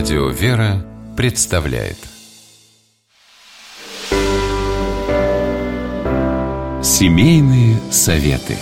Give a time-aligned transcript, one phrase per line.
[0.00, 0.82] Радио «Вера»
[1.14, 1.98] представляет
[6.82, 8.56] Семейные советы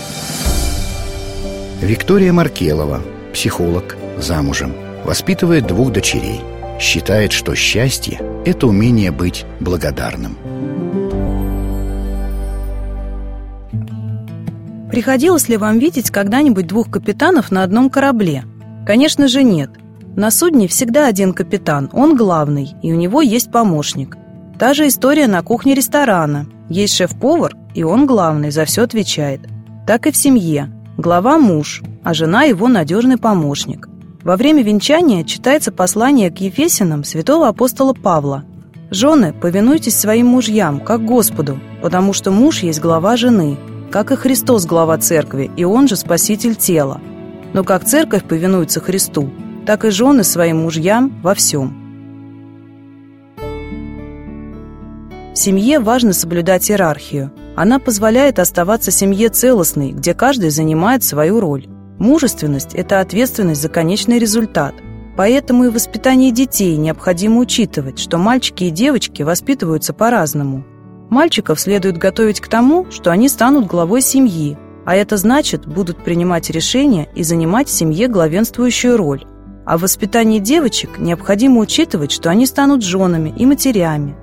[1.80, 4.72] Виктория Маркелова, психолог, замужем,
[5.04, 6.40] воспитывает двух дочерей.
[6.80, 10.36] Считает, что счастье– это умение быть благодарным.
[14.90, 18.42] Приходилось ли вам видеть когда-нибудь двух капитанов на одном корабле?
[18.84, 19.70] Конечно же нет.
[20.18, 24.16] На судне всегда один капитан, он главный, и у него есть помощник.
[24.58, 26.46] Та же история на кухне ресторана.
[26.68, 29.42] Есть шеф-повар, и он главный, за все отвечает.
[29.86, 30.72] Так и в семье.
[30.96, 33.88] Глава– муж, а жена– его надежный помощник.
[34.24, 38.42] Во время венчания читается послание к Ефесинам святого апостола Павла.
[38.90, 43.56] «Жены, повинуйтесь своим мужьям, как Господу, потому что муж есть глава жены,
[43.92, 47.00] как и Христос глава церкви, и он же спаситель тела.
[47.52, 49.30] Но как церковь повинуется Христу,
[49.68, 51.76] так и жены своим мужьям во всем.
[55.34, 57.30] В семье важно соблюдать иерархию.
[57.54, 61.66] Она позволяет оставаться семье целостной, где каждый занимает свою роль.
[61.98, 64.74] Мужественность– это ответственность за конечный результат.
[65.18, 70.64] Поэтому и в воспитании детей необходимо учитывать, что мальчики и девочки воспитываются по-разному–
[71.10, 76.50] Мальчиков следует готовить к тому, что они станут главой семьи, а это значит, будут принимать
[76.50, 79.24] решения и занимать в семье главенствующую роль.
[79.68, 84.16] А в воспитании девочек необходимо учитывать, что они станут женами и матерями.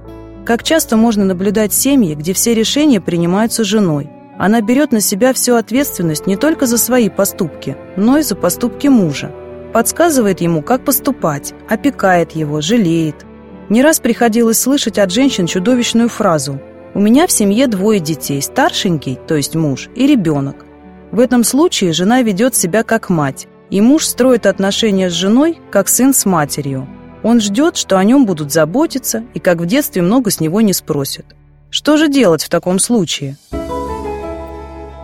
[0.44, 4.10] Как часто можно наблюдать семьи, где все решения принимаются женой.
[4.40, 8.88] Она берет на себя всю ответственность не только за свои поступки, но и за поступки
[8.88, 9.32] мужа.
[9.72, 13.24] Подсказывает ему, как поступать, опекает его, жалеет.
[13.70, 16.60] Не раз приходилось слышать от женщин чудовищную фразу
[16.96, 20.66] у меня в семье двое детей, старшенький, то есть муж, и ребенок.
[21.12, 25.88] В этом случае жена ведет себя как мать, и муж строит отношения с женой, как
[25.88, 26.88] сын с матерью.
[27.24, 30.74] Он ждет, что о нем будут заботиться, и как в детстве много с него не
[30.74, 31.26] спросят.
[31.70, 33.38] Что же делать в таком случае?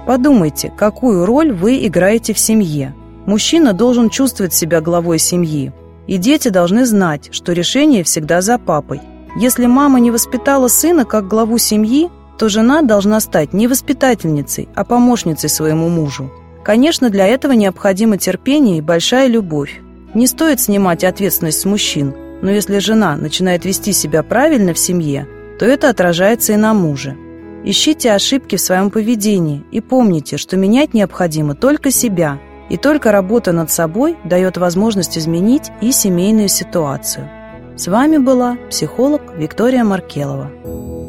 [0.05, 2.93] Подумайте, какую роль вы играете в семье.
[3.25, 5.71] Мужчина должен чувствовать себя главой семьи,
[6.07, 9.01] и дети должны знать, что решение всегда за папой.
[9.37, 14.83] Если мама не воспитала сына как главу семьи, то жена должна стать не воспитательницей, а
[14.83, 16.31] помощницей своему мужу.
[16.63, 19.81] Конечно, для этого необходимо терпение и большая любовь.
[20.13, 25.27] Не стоит снимать ответственность с мужчин, но если жена начинает вести себя правильно в семье,
[25.57, 27.15] то это отражается и на муже.
[27.63, 32.39] Ищите ошибки в своем поведении и помните, что менять необходимо только себя,
[32.69, 37.29] и только работа над собой дает возможность изменить и семейную ситуацию.
[37.75, 41.00] С вами была психолог Виктория Маркелова.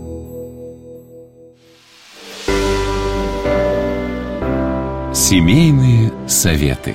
[5.33, 6.95] Семейные советы.